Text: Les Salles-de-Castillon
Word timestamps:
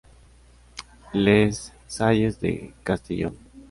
Les 1.13 1.71
Salles-de-Castillon 1.87 3.35